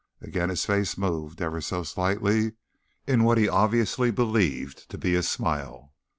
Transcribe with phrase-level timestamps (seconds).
[0.19, 2.53] Again his face moved, ever so slightly,
[3.05, 5.93] in what he obviously believed to be a smile.